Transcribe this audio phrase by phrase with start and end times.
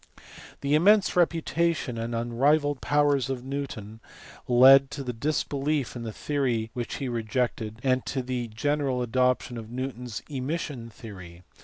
[0.61, 3.99] The immense reputation and unrivalled powers of Newton
[4.47, 9.69] led to disbelief in a theory which he rejected, and to the general adoption of
[9.69, 11.59] Newton s emission theory (see below, p.